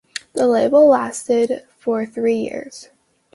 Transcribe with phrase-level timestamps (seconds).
[0.33, 2.89] The label lasted for three years.